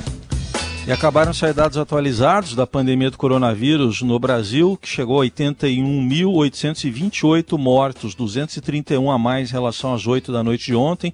E 0.90 0.92
acabaram 0.92 1.32
de 1.34 1.38
sair 1.38 1.54
dados 1.54 1.78
atualizados 1.78 2.56
da 2.56 2.66
pandemia 2.66 3.12
do 3.12 3.18
coronavírus 3.18 4.02
no 4.02 4.18
Brasil, 4.18 4.76
que 4.82 4.90
chegou 4.90 5.22
a 5.22 5.26
81.828 5.26 7.60
mortos, 7.60 8.16
231 8.16 9.12
a 9.12 9.20
mais 9.20 9.50
em 9.50 9.52
relação 9.54 9.94
às 9.94 10.08
8 10.08 10.32
da 10.32 10.44
noite 10.44 10.66
de 10.66 10.76
ontem, 10.76 11.14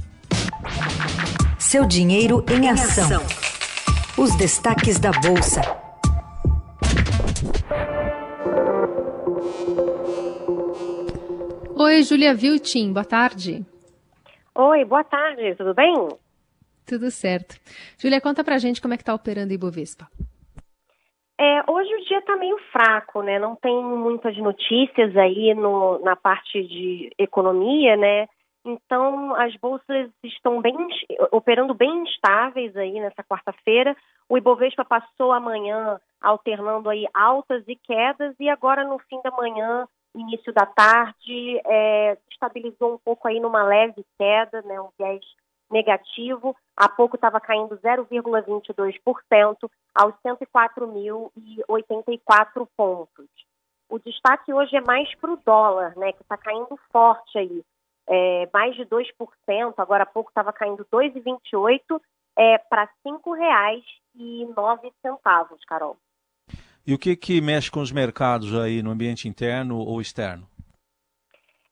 Seu 1.60 1.86
dinheiro 1.86 2.44
em 2.50 2.70
ação. 2.70 3.22
Os 4.15 4.38
destaques 4.38 5.00
da 5.00 5.10
Bolsa. 5.10 5.62
Oi, 11.75 12.03
Julia 12.03 12.36
Viltin, 12.36 12.93
boa 12.93 13.03
tarde. 13.03 13.65
Oi, 14.53 14.86
boa 14.86 15.03
tarde, 15.03 15.55
tudo 15.55 15.74
bem? 15.74 15.93
Tudo 16.86 17.10
certo. 17.10 17.55
Julia, 17.98 18.22
conta 18.22 18.43
pra 18.43 18.60
gente 18.60 18.79
como 18.79 18.93
é 18.93 18.98
que 18.98 19.03
tá 19.03 19.15
operando 19.15 19.51
o 19.51 19.55
Ibovespa. 19.55 20.08
É, 21.39 21.72
hoje 21.72 21.93
o 21.96 22.05
dia 22.05 22.20
está 22.20 22.38
meio 22.38 22.58
fraco, 22.72 23.24
né? 23.24 23.39
Não 23.39 23.55
tem 23.55 23.84
muitas 23.84 24.38
notícias 24.38 25.17
aí 25.17 25.55
no, 25.55 26.00
na 26.03 26.15
parte 26.15 26.62
de 26.62 27.10
economia, 27.17 27.98
né? 27.98 28.27
Então, 28.65 29.36
as 29.36 29.53
bolsas 29.58 30.10
estão 30.24 30.62
bem 30.62 30.74
operando 31.32 31.74
bem 31.74 32.03
instáveis 32.03 32.74
aí 32.77 32.98
nessa 32.98 33.22
quarta-feira. 33.22 33.93
O 34.29 34.38
Ibovespa 34.38 34.86
passou 34.86 35.34
a 35.34 35.39
manhã 35.39 36.00
alternando 36.22 36.89
aí 36.89 37.05
altas 37.13 37.65
e 37.67 37.75
quedas 37.75 38.34
e 38.39 38.48
agora 38.48 38.86
no 38.86 38.98
fim 39.00 39.22
da 39.22 39.32
manhã, 39.32 39.86
início 40.15 40.53
da 40.53 40.65
tarde, 40.65 41.62
é, 41.65 42.17
estabilizou 42.32 42.93
um 42.93 42.98
pouco 42.98 43.27
aí 43.27 43.41
numa 43.41 43.63
leve 43.63 44.05
queda, 44.17 44.62
né, 44.62 44.79
um 44.79 44.88
viés 44.98 45.25
negativo. 45.70 46.55
Há 46.77 46.88
pouco 46.88 47.17
estava 47.17 47.41
caindo 47.41 47.77
0,22% 47.79 49.70
aos 49.93 50.15
104.084 50.25 52.65
pontos. 52.77 53.27
O 53.89 54.00
destaque 54.00 54.53
hoje 54.53 54.77
é 54.77 54.82
mais 54.82 55.13
para 55.15 55.34
o 55.34 55.39
dólar, 55.46 55.98
né, 55.98 56.13
que 56.13 56.22
está 56.22 56.38
caindo 56.38 56.79
forte 56.91 57.38
aí 57.38 57.62
é, 58.07 58.50
mais 58.53 58.75
de 58.75 58.86
2%, 58.86 59.74
agora 59.77 60.03
há 60.03 60.05
pouco 60.05 60.29
estava 60.29 60.51
caindo 60.51 60.86
2,28% 60.91 62.01
é, 62.38 62.57
para 62.57 62.83
R$ 62.83 62.89
5,09, 63.05 65.57
Carol. 65.67 65.98
E 66.86 66.93
o 66.93 67.00
que, 67.00 67.15
que 67.15 67.39
mexe 67.39 67.72
com 67.72 67.79
os 67.79 67.91
mercados 67.91 68.53
aí 68.57 68.83
no 68.83 68.91
ambiente 68.91 69.27
interno 69.27 69.77
ou 69.77 70.01
externo? 70.01 70.45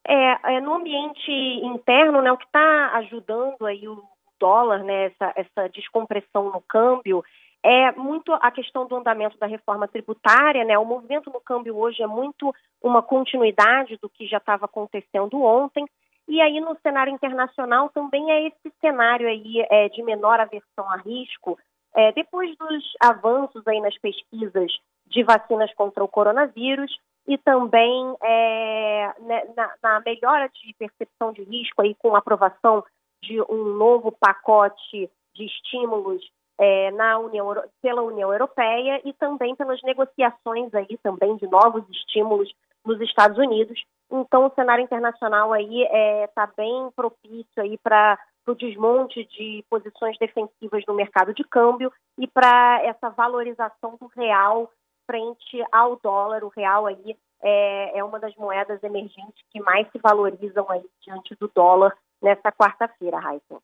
É, 0.06 0.56
é 0.56 0.60
no 0.60 0.74
ambiente 0.74 1.30
interno, 1.30 2.22
né, 2.22 2.32
o 2.32 2.38
que 2.38 2.46
está 2.46 2.96
ajudando 2.96 3.66
aí 3.66 3.86
o 3.86 4.02
dólar, 4.40 4.82
né, 4.82 5.06
essa, 5.06 5.32
essa 5.36 5.68
descompressão 5.68 6.50
no 6.50 6.60
câmbio, 6.62 7.22
é 7.62 7.92
muito 7.92 8.32
a 8.32 8.50
questão 8.50 8.86
do 8.86 8.96
andamento 8.96 9.38
da 9.38 9.46
reforma 9.46 9.86
tributária, 9.86 10.64
né? 10.64 10.76
O 10.76 10.84
movimento 10.84 11.30
no 11.30 11.40
câmbio 11.40 11.78
hoje 11.78 12.02
é 12.02 12.06
muito 12.08 12.52
uma 12.82 13.02
continuidade 13.02 13.96
do 14.02 14.10
que 14.10 14.26
já 14.26 14.38
estava 14.38 14.64
acontecendo 14.64 15.40
ontem. 15.40 15.86
E 16.28 16.40
aí 16.40 16.60
no 16.60 16.76
cenário 16.82 17.12
internacional 17.12 17.88
também 17.90 18.30
é 18.30 18.46
esse 18.46 18.72
cenário 18.80 19.28
aí 19.28 19.66
é, 19.70 19.88
de 19.88 20.02
menor 20.02 20.40
aversão 20.40 20.88
a 20.90 20.96
risco, 20.96 21.58
é, 21.94 22.12
depois 22.12 22.56
dos 22.56 22.84
avanços 23.00 23.66
aí 23.66 23.80
nas 23.80 23.96
pesquisas 23.98 24.72
de 25.06 25.22
vacinas 25.22 25.72
contra 25.74 26.02
o 26.02 26.08
coronavírus 26.08 26.96
e 27.26 27.38
também 27.38 28.16
é, 28.22 29.12
né, 29.20 29.42
na, 29.56 29.74
na, 29.82 30.00
melhora 30.00 30.48
de 30.48 30.74
percepção 30.74 31.32
de 31.32 31.42
risco 31.42 31.82
aí 31.82 31.94
com 31.96 32.14
a 32.14 32.18
aprovação 32.18 32.84
de 33.22 33.40
um 33.42 33.76
novo 33.76 34.10
pacote 34.10 35.10
de 35.34 35.44
estímulos 35.44 36.22
é, 36.58 36.90
na 36.92 37.18
União, 37.18 37.54
pela 37.80 38.02
União 38.02 38.32
Europeia 38.32 39.00
e 39.04 39.12
também 39.12 39.54
pelas 39.54 39.80
negociações 39.82 40.74
aí 40.74 40.98
também 41.02 41.36
de 41.36 41.46
novos 41.46 41.88
estímulos 41.90 42.52
nos 42.84 43.00
Estados 43.00 43.38
Unidos. 43.38 43.80
Então, 44.12 44.46
o 44.46 44.54
cenário 44.54 44.84
internacional 44.84 45.54
aí 45.54 45.82
está 45.84 45.96
é, 45.96 46.26
tá 46.28 46.52
bem 46.54 46.90
propício 46.94 47.62
aí 47.62 47.78
para 47.78 48.18
o 48.46 48.54
desmonte 48.54 49.24
de 49.24 49.64
posições 49.70 50.18
defensivas 50.18 50.84
no 50.86 50.94
mercado 50.94 51.32
de 51.32 51.42
câmbio 51.44 51.90
e 52.18 52.26
para 52.26 52.82
essa 52.84 53.08
valorização 53.08 53.96
do 53.98 54.08
real 54.14 54.70
frente 55.06 55.64
ao 55.72 55.98
dólar. 56.02 56.44
O 56.44 56.52
real 56.54 56.86
aí 56.86 57.16
é, 57.42 57.98
é 57.98 58.04
uma 58.04 58.20
das 58.20 58.34
moedas 58.36 58.82
emergentes 58.82 59.42
que 59.50 59.60
mais 59.60 59.90
se 59.90 59.98
valorizam 59.98 60.70
aí 60.70 60.84
diante 61.00 61.34
do 61.36 61.50
dólar 61.54 61.96
nesta 62.20 62.52
quarta-feira, 62.52 63.18
Raíssa. 63.18 63.60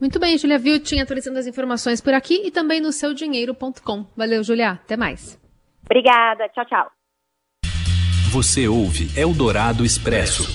Muito 0.00 0.18
bem, 0.18 0.38
Julia 0.38 0.58
Viltin 0.58 1.00
atualizando 1.00 1.38
as 1.38 1.46
informações 1.46 2.00
por 2.00 2.14
aqui 2.14 2.46
e 2.46 2.50
também 2.50 2.80
no 2.80 2.90
seudinheiro.com. 2.90 4.04
Valeu, 4.16 4.42
Julia. 4.42 4.72
Até 4.72 4.96
mais. 4.96 5.38
Obrigada. 5.84 6.48
Tchau, 6.48 6.64
tchau. 6.64 6.99
Você 8.30 8.68
ouve 8.68 9.10
Eldorado 9.16 9.84
Expresso. 9.84 10.48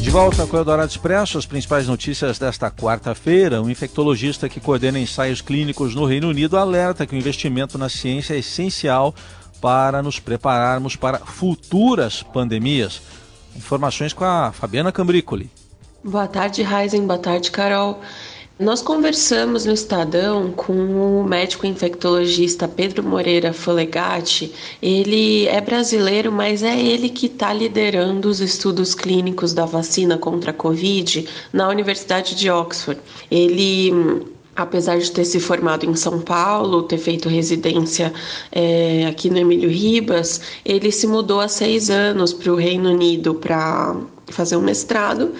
De 0.00 0.10
volta 0.10 0.44
com 0.44 0.56
o 0.56 0.58
Eldorado 0.58 0.90
Expresso, 0.90 1.38
as 1.38 1.46
principais 1.46 1.86
notícias 1.86 2.36
desta 2.36 2.72
quarta-feira. 2.72 3.62
Um 3.62 3.70
infectologista 3.70 4.48
que 4.48 4.58
coordena 4.58 4.98
ensaios 4.98 5.40
clínicos 5.40 5.94
no 5.94 6.04
Reino 6.04 6.28
Unido 6.30 6.58
alerta 6.58 7.06
que 7.06 7.14
o 7.14 7.16
investimento 7.16 7.78
na 7.78 7.88
ciência 7.88 8.34
é 8.34 8.38
essencial 8.38 9.14
para 9.60 10.02
nos 10.02 10.18
prepararmos 10.18 10.96
para 10.96 11.20
futuras 11.20 12.24
pandemias. 12.24 13.00
Informações 13.54 14.12
com 14.12 14.24
a 14.24 14.50
Fabiana 14.50 14.90
Cambricoli. 14.90 15.48
Boa 16.02 16.26
tarde, 16.26 16.64
Raizen. 16.64 17.06
Boa 17.06 17.20
tarde, 17.20 17.52
Carol. 17.52 18.00
Nós 18.56 18.80
conversamos 18.80 19.64
no 19.64 19.72
Estadão 19.72 20.52
com 20.52 20.72
o 20.72 21.24
médico 21.24 21.66
infectologista 21.66 22.68
Pedro 22.68 23.02
Moreira 23.02 23.52
Folegatti. 23.52 24.52
Ele 24.80 25.48
é 25.48 25.60
brasileiro, 25.60 26.30
mas 26.30 26.62
é 26.62 26.80
ele 26.80 27.08
que 27.08 27.26
está 27.26 27.52
liderando 27.52 28.28
os 28.28 28.38
estudos 28.38 28.94
clínicos 28.94 29.52
da 29.52 29.64
vacina 29.64 30.16
contra 30.16 30.52
a 30.52 30.54
Covid 30.54 31.28
na 31.52 31.68
Universidade 31.68 32.36
de 32.36 32.48
Oxford. 32.48 33.00
Ele 33.28 33.92
apesar 34.54 34.98
de 34.98 35.10
ter 35.10 35.24
se 35.24 35.40
formado 35.40 35.84
em 35.84 35.96
São 35.96 36.20
Paulo, 36.20 36.84
ter 36.84 36.98
feito 36.98 37.28
residência 37.28 38.12
é, 38.52 39.04
aqui 39.06 39.28
no 39.28 39.38
Emílio 39.38 39.68
Ribas, 39.68 40.40
ele 40.64 40.92
se 40.92 41.08
mudou 41.08 41.40
há 41.40 41.48
seis 41.48 41.90
anos 41.90 42.32
para 42.32 42.52
o 42.52 42.54
Reino 42.54 42.90
Unido 42.90 43.34
para 43.34 43.96
fazer 44.28 44.56
um 44.56 44.62
mestrado 44.62 45.32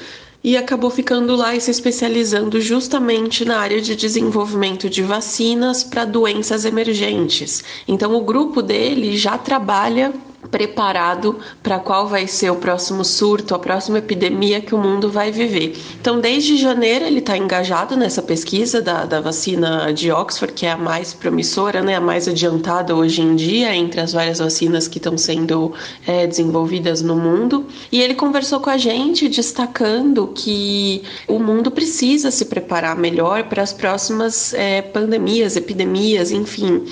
e 0.44 0.58
acabou 0.58 0.90
ficando 0.90 1.34
lá 1.34 1.56
e 1.56 1.60
se 1.60 1.70
especializando 1.70 2.60
justamente 2.60 3.46
na 3.46 3.56
área 3.56 3.80
de 3.80 3.96
desenvolvimento 3.96 4.90
de 4.90 5.02
vacinas 5.02 5.82
para 5.82 6.04
doenças 6.04 6.66
emergentes. 6.66 7.64
Então, 7.88 8.14
o 8.14 8.20
grupo 8.20 8.60
dele 8.60 9.16
já 9.16 9.38
trabalha 9.38 10.12
preparado 10.50 11.38
para 11.62 11.78
qual 11.78 12.06
vai 12.06 12.26
ser 12.26 12.50
o 12.50 12.56
próximo 12.56 13.04
surto, 13.04 13.54
a 13.54 13.58
próxima 13.58 13.98
epidemia 13.98 14.60
que 14.60 14.74
o 14.74 14.78
mundo 14.78 15.10
vai 15.10 15.30
viver. 15.30 15.76
Então, 16.00 16.20
desde 16.20 16.56
janeiro, 16.56 17.04
ele 17.04 17.18
está 17.18 17.36
engajado 17.36 17.96
nessa 17.96 18.22
pesquisa 18.22 18.80
da, 18.80 19.04
da 19.04 19.20
vacina 19.20 19.92
de 19.92 20.10
Oxford, 20.10 20.54
que 20.54 20.66
é 20.66 20.72
a 20.72 20.76
mais 20.76 21.12
promissora, 21.12 21.82
né, 21.82 21.96
a 21.96 22.00
mais 22.00 22.28
adiantada 22.28 22.94
hoje 22.94 23.22
em 23.22 23.34
dia 23.36 23.74
entre 23.74 24.00
as 24.00 24.12
várias 24.12 24.38
vacinas 24.38 24.86
que 24.88 24.98
estão 24.98 25.16
sendo 25.16 25.72
é, 26.06 26.26
desenvolvidas 26.26 27.02
no 27.02 27.16
mundo. 27.16 27.66
E 27.90 28.00
ele 28.00 28.14
conversou 28.14 28.60
com 28.60 28.70
a 28.70 28.76
gente, 28.76 29.28
destacando 29.28 30.28
que 30.28 31.02
o 31.26 31.38
mundo 31.38 31.70
precisa 31.70 32.30
se 32.30 32.44
preparar 32.44 32.96
melhor 32.96 33.44
para 33.44 33.62
as 33.62 33.72
próximas 33.72 34.54
é, 34.54 34.82
pandemias, 34.82 35.56
epidemias, 35.56 36.30
enfim 36.30 36.84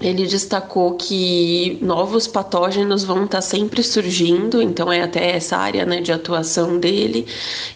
ele 0.00 0.26
destacou 0.26 0.94
que 0.94 1.78
novos 1.82 2.26
patógenos 2.26 3.04
vão 3.04 3.24
estar 3.24 3.42
sempre 3.42 3.82
surgindo, 3.82 4.62
então 4.62 4.90
é 4.90 5.02
até 5.02 5.36
essa 5.36 5.58
área 5.58 5.84
né, 5.84 6.00
de 6.00 6.10
atuação 6.10 6.78
dele, 6.78 7.26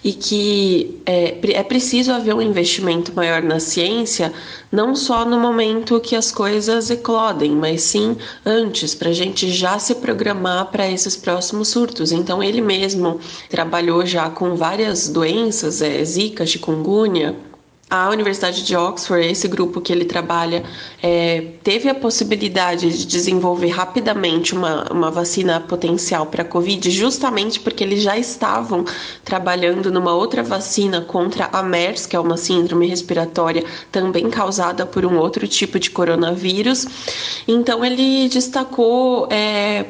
e 0.02 0.12
que 0.12 1.00
é, 1.04 1.36
é 1.52 1.62
preciso 1.62 2.12
haver 2.12 2.34
um 2.34 2.40
investimento 2.40 3.12
maior 3.14 3.42
na 3.42 3.60
ciência, 3.60 4.32
não 4.72 4.96
só 4.96 5.24
no 5.24 5.38
momento 5.38 6.00
que 6.00 6.16
as 6.16 6.32
coisas 6.32 6.90
eclodem, 6.90 7.50
mas 7.52 7.82
sim 7.82 8.16
antes, 8.44 8.94
para 8.94 9.10
a 9.10 9.12
gente 9.12 9.50
já 9.50 9.78
se 9.78 9.96
programar 9.96 10.70
para 10.70 10.90
esses 10.90 11.16
próximos 11.16 11.68
surtos. 11.68 12.10
Então 12.10 12.42
ele 12.42 12.62
mesmo 12.62 13.20
trabalhou 13.50 14.04
já 14.06 14.30
com 14.30 14.56
várias 14.56 15.08
doenças, 15.08 15.82
é, 15.82 16.02
zika, 16.04 16.46
chikungunya, 16.46 17.36
a 17.94 18.10
Universidade 18.10 18.64
de 18.64 18.76
Oxford, 18.76 19.26
esse 19.26 19.46
grupo 19.46 19.80
que 19.80 19.92
ele 19.92 20.04
trabalha, 20.04 20.64
é, 21.02 21.52
teve 21.62 21.88
a 21.88 21.94
possibilidade 21.94 22.90
de 22.90 23.06
desenvolver 23.06 23.68
rapidamente 23.68 24.54
uma, 24.54 24.90
uma 24.90 25.10
vacina 25.10 25.60
potencial 25.60 26.26
para 26.26 26.42
a 26.42 26.44
Covid, 26.44 26.90
justamente 26.90 27.60
porque 27.60 27.84
eles 27.84 28.02
já 28.02 28.18
estavam 28.18 28.84
trabalhando 29.24 29.92
numa 29.92 30.14
outra 30.14 30.42
vacina 30.42 31.00
contra 31.00 31.48
a 31.52 31.62
MERS, 31.62 32.06
que 32.06 32.16
é 32.16 32.20
uma 32.20 32.36
síndrome 32.36 32.86
respiratória 32.86 33.64
também 33.92 34.28
causada 34.28 34.84
por 34.84 35.04
um 35.04 35.16
outro 35.16 35.46
tipo 35.46 35.78
de 35.78 35.90
coronavírus. 35.90 36.86
Então, 37.46 37.84
ele 37.84 38.28
destacou. 38.28 39.28
É, 39.30 39.84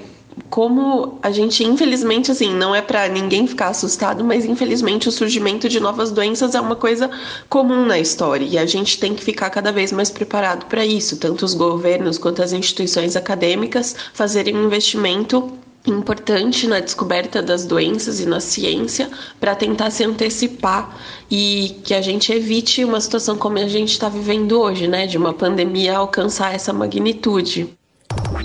como 0.55 1.19
a 1.21 1.33
gente, 1.33 1.65
infelizmente, 1.65 2.31
assim, 2.31 2.55
não 2.55 2.73
é 2.73 2.81
para 2.81 3.09
ninguém 3.09 3.45
ficar 3.45 3.71
assustado, 3.71 4.23
mas 4.23 4.45
infelizmente 4.45 5.09
o 5.09 5.11
surgimento 5.11 5.69
de 5.69 5.81
novas 5.81 6.13
doenças 6.13 6.55
é 6.55 6.61
uma 6.61 6.77
coisa 6.77 7.11
comum 7.49 7.85
na 7.85 7.99
história 7.99 8.45
e 8.45 8.57
a 8.57 8.65
gente 8.65 9.01
tem 9.01 9.17
que 9.17 9.25
ficar 9.25 9.51
cada 9.51 9.73
vez 9.73 9.91
mais 9.91 10.13
preparado 10.13 10.67
para 10.67 10.87
isso, 10.87 11.17
tanto 11.17 11.45
os 11.45 11.55
governos 11.55 12.19
quanto 12.19 12.41
as 12.41 12.53
instituições 12.53 13.17
acadêmicas 13.17 13.97
fazerem 14.13 14.57
um 14.57 14.67
investimento 14.67 15.53
importante 15.85 16.69
na 16.69 16.79
descoberta 16.79 17.43
das 17.43 17.67
doenças 17.67 18.21
e 18.21 18.25
na 18.25 18.39
ciência 18.39 19.11
para 19.41 19.57
tentar 19.57 19.91
se 19.91 20.05
antecipar 20.05 20.97
e 21.29 21.81
que 21.83 21.93
a 21.93 22.01
gente 22.01 22.33
evite 22.33 22.85
uma 22.85 23.01
situação 23.01 23.37
como 23.37 23.59
a 23.59 23.67
gente 23.67 23.91
está 23.91 24.09
vivendo 24.09 24.61
hoje, 24.61 24.87
né, 24.87 25.09
de 25.09 25.19
uma 25.19 25.33
pandemia 25.33 25.97
alcançar 25.97 26.55
essa 26.55 26.73
magnitude. 26.73 27.71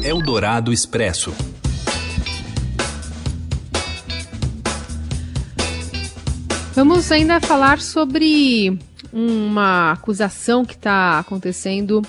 Eldorado 0.03 0.73
Expresso. 0.73 1.31
Vamos 6.73 7.11
ainda 7.11 7.41
falar 7.41 7.81
sobre 7.81 8.79
uma 9.11 9.91
acusação 9.91 10.63
que 10.63 10.75
está 10.75 11.19
acontecendo. 11.19 12.01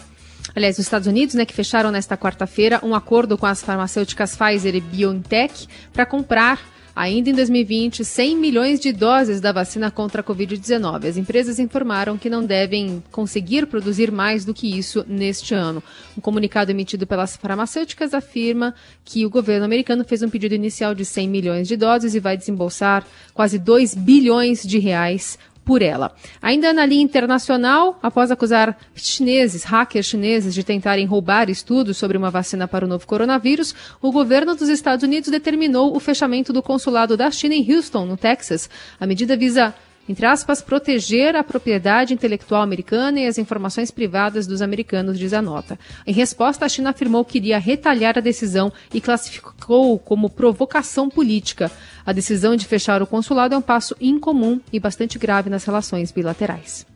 Aliás, 0.54 0.78
os 0.78 0.84
Estados 0.84 1.08
Unidos, 1.08 1.34
né, 1.34 1.44
que 1.44 1.54
fecharam 1.54 1.90
nesta 1.90 2.16
quarta-feira 2.16 2.80
um 2.82 2.94
acordo 2.94 3.38
com 3.38 3.46
as 3.46 3.62
farmacêuticas 3.62 4.36
Pfizer 4.36 4.74
e 4.74 4.80
BioNTech 4.80 5.66
para 5.92 6.04
comprar 6.04 6.60
Ainda 7.00 7.30
em 7.30 7.32
2020, 7.32 8.04
100 8.04 8.36
milhões 8.36 8.78
de 8.78 8.92
doses 8.92 9.40
da 9.40 9.52
vacina 9.52 9.90
contra 9.90 10.20
a 10.20 10.24
Covid-19. 10.24 11.08
As 11.08 11.16
empresas 11.16 11.58
informaram 11.58 12.18
que 12.18 12.28
não 12.28 12.44
devem 12.44 13.02
conseguir 13.10 13.64
produzir 13.64 14.12
mais 14.12 14.44
do 14.44 14.52
que 14.52 14.78
isso 14.78 15.02
neste 15.08 15.54
ano. 15.54 15.82
Um 16.14 16.20
comunicado 16.20 16.70
emitido 16.70 17.06
pelas 17.06 17.38
farmacêuticas 17.38 18.12
afirma 18.12 18.74
que 19.02 19.24
o 19.24 19.30
governo 19.30 19.64
americano 19.64 20.04
fez 20.04 20.22
um 20.22 20.28
pedido 20.28 20.54
inicial 20.54 20.94
de 20.94 21.06
100 21.06 21.26
milhões 21.26 21.66
de 21.66 21.74
doses 21.74 22.14
e 22.14 22.20
vai 22.20 22.36
desembolsar 22.36 23.06
quase 23.32 23.58
2 23.58 23.94
bilhões 23.94 24.62
de 24.62 24.78
reais 24.78 25.38
por 25.64 25.82
ela. 25.82 26.12
Ainda 26.40 26.72
na 26.72 26.84
linha 26.84 27.02
internacional, 27.02 27.98
após 28.02 28.30
acusar 28.30 28.76
chineses, 28.94 29.64
hackers 29.64 30.06
chineses, 30.06 30.54
de 30.54 30.64
tentarem 30.64 31.06
roubar 31.06 31.48
estudos 31.50 31.96
sobre 31.96 32.16
uma 32.16 32.30
vacina 32.30 32.66
para 32.66 32.84
o 32.84 32.88
novo 32.88 33.06
coronavírus, 33.06 33.74
o 34.00 34.10
governo 34.10 34.54
dos 34.54 34.68
Estados 34.68 35.02
Unidos 35.02 35.30
determinou 35.30 35.94
o 35.94 36.00
fechamento 36.00 36.52
do 36.52 36.62
consulado 36.62 37.16
da 37.16 37.30
China 37.30 37.54
em 37.54 37.72
Houston, 37.72 38.04
no 38.06 38.16
Texas. 38.16 38.68
A 38.98 39.06
medida 39.06 39.36
visa 39.36 39.74
entre 40.08 40.26
aspas, 40.26 40.60
proteger 40.60 41.36
a 41.36 41.44
propriedade 41.44 42.12
intelectual 42.12 42.62
americana 42.62 43.20
e 43.20 43.26
as 43.26 43.38
informações 43.38 43.90
privadas 43.90 44.46
dos 44.46 44.60
americanos, 44.60 45.18
diz 45.18 45.32
a 45.32 45.40
nota. 45.40 45.78
Em 46.06 46.12
resposta, 46.12 46.64
a 46.64 46.68
China 46.68 46.90
afirmou 46.90 47.24
que 47.24 47.38
iria 47.38 47.58
retalhar 47.58 48.18
a 48.18 48.20
decisão 48.20 48.72
e 48.92 49.00
classificou 49.00 49.98
como 49.98 50.28
provocação 50.28 51.08
política. 51.08 51.70
A 52.04 52.12
decisão 52.12 52.56
de 52.56 52.66
fechar 52.66 53.02
o 53.02 53.06
consulado 53.06 53.54
é 53.54 53.58
um 53.58 53.62
passo 53.62 53.94
incomum 54.00 54.60
e 54.72 54.80
bastante 54.80 55.18
grave 55.18 55.48
nas 55.48 55.64
relações 55.64 56.10
bilaterais. 56.10 56.86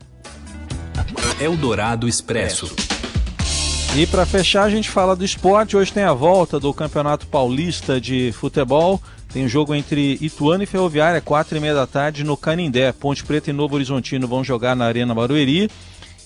Eldorado 1.41 2.09
Expresso. 2.09 2.75
E 3.97 4.09
para 4.09 4.27
fechar, 4.27 4.65
a 4.65 4.71
gente 4.71 4.91
fala 4.91 5.15
do 5.15 5.25
esporte. 5.25 5.77
Hoje 5.77 5.93
tem 5.93 6.03
a 6.03 6.13
volta 6.13 6.59
do 6.59 6.75
Campeonato 6.75 7.29
Paulista 7.29 8.01
de 8.01 8.33
Futebol. 8.33 9.01
Tem 9.35 9.45
um 9.45 9.49
jogo 9.49 9.75
entre 9.75 10.17
Ituano 10.21 10.63
e 10.63 10.67
Ferroviária, 10.67 11.21
quatro 11.21 11.57
e 11.57 11.61
meia 11.61 11.75
da 11.75 11.89
tarde, 11.89 12.23
no 12.23 12.37
Canindé. 12.37 12.93
Ponte 12.93 13.25
Preta 13.25 13.51
e 13.51 13.53
Novo 13.53 13.75
Horizontino 13.75 14.29
vão 14.29 14.45
jogar 14.45 14.77
na 14.77 14.85
Arena 14.85 15.13
Barueri. 15.13 15.69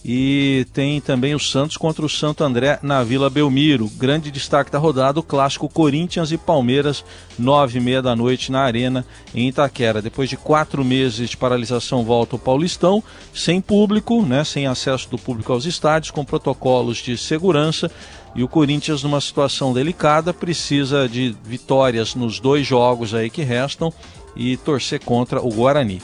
E 0.04 0.66
tem 0.72 1.00
também 1.00 1.34
o 1.34 1.40
Santos 1.40 1.76
contra 1.76 2.04
o 2.04 2.08
Santo 2.08 2.44
André 2.44 2.78
na 2.82 3.02
Vila 3.02 3.28
Belmiro. 3.28 3.90
Grande 3.96 4.30
destaque 4.30 4.70
da 4.70 4.78
rodada, 4.78 5.20
o 5.20 5.22
clássico 5.22 5.68
Corinthians 5.68 6.30
e 6.30 6.38
Palmeiras, 6.38 7.04
nove 7.38 7.78
e 7.78 7.80
meia 7.80 8.00
da 8.00 8.14
noite 8.14 8.52
na 8.52 8.60
Arena, 8.60 9.04
em 9.34 9.48
Itaquera. 9.48 10.00
Depois 10.00 10.30
de 10.30 10.36
quatro 10.36 10.84
meses 10.84 11.30
de 11.30 11.36
paralisação, 11.36 12.04
volta 12.04 12.36
o 12.36 12.38
Paulistão, 12.38 13.02
sem 13.34 13.60
público, 13.60 14.22
né, 14.24 14.44
sem 14.44 14.66
acesso 14.66 15.10
do 15.10 15.18
público 15.18 15.52
aos 15.52 15.66
estádios, 15.66 16.10
com 16.10 16.24
protocolos 16.24 16.98
de 16.98 17.18
segurança. 17.18 17.90
E 18.34 18.42
o 18.42 18.48
Corinthians, 18.48 19.02
numa 19.02 19.20
situação 19.20 19.72
delicada, 19.72 20.32
precisa 20.32 21.08
de 21.08 21.34
vitórias 21.44 22.14
nos 22.14 22.38
dois 22.38 22.66
jogos 22.66 23.14
aí 23.14 23.28
que 23.28 23.42
restam 23.42 23.92
e 24.36 24.56
torcer 24.56 25.00
contra 25.00 25.40
o 25.40 25.52
Guarani. 25.52 26.00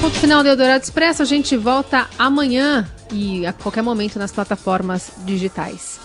Ponto 0.00 0.16
final 0.20 0.42
do 0.42 0.48
Eldorado 0.48 0.84
Expresso. 0.84 1.22
A 1.22 1.24
gente 1.24 1.56
volta 1.56 2.08
amanhã 2.18 2.88
e 3.12 3.44
a 3.46 3.52
qualquer 3.52 3.82
momento 3.82 4.18
nas 4.18 4.30
plataformas 4.30 5.10
digitais. 5.24 5.98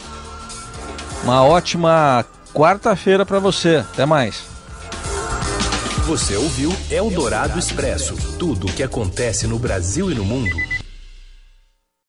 Uma 1.23 1.43
ótima 1.43 2.25
quarta-feira 2.53 3.25
para 3.25 3.39
você. 3.39 3.77
Até 3.93 4.05
mais. 4.05 4.43
Você 6.05 6.35
ouviu 6.35 6.75
Eldorado 6.91 7.57
Expresso 7.57 8.15
tudo 8.37 8.67
o 8.67 8.71
que 8.71 8.83
acontece 8.83 9.47
no 9.47 9.57
Brasil 9.57 10.11
e 10.11 10.15
no 10.15 10.25
mundo 10.25 10.82